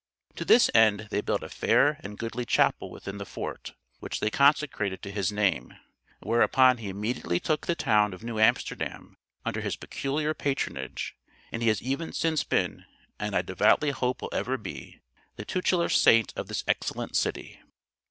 [0.37, 4.31] To this end they built a fair and goodly chapel within the fort, which they
[4.31, 5.75] consecrated to his name;
[6.21, 11.15] whereupon he immediately took the town of New Amsterdam under his peculiar patronage,
[11.51, 12.85] and he has even since been,
[13.19, 15.01] and I devoutly hope will ever be,
[15.35, 17.61] the tutelar saint of this excellent city.